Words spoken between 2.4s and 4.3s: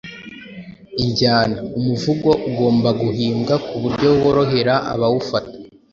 ugomba guhimbwa ku buryo